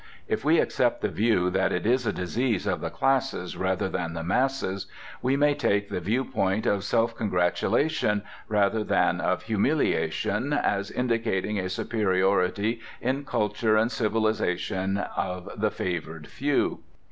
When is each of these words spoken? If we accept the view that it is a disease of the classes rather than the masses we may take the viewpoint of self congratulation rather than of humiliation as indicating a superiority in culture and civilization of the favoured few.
If 0.27 0.43
we 0.43 0.57
accept 0.59 1.01
the 1.01 1.09
view 1.09 1.51
that 1.51 1.71
it 1.71 1.85
is 1.85 2.07
a 2.07 2.11
disease 2.11 2.65
of 2.65 2.81
the 2.81 2.89
classes 2.89 3.55
rather 3.55 3.87
than 3.87 4.13
the 4.15 4.23
masses 4.23 4.87
we 5.21 5.37
may 5.37 5.53
take 5.53 5.89
the 5.89 5.99
viewpoint 5.99 6.65
of 6.65 6.83
self 6.83 7.15
congratulation 7.15 8.23
rather 8.47 8.83
than 8.83 9.21
of 9.21 9.43
humiliation 9.43 10.53
as 10.53 10.89
indicating 10.89 11.59
a 11.59 11.69
superiority 11.69 12.81
in 12.99 13.25
culture 13.25 13.77
and 13.77 13.91
civilization 13.91 14.97
of 15.15 15.47
the 15.55 15.69
favoured 15.69 16.25
few. 16.25 16.79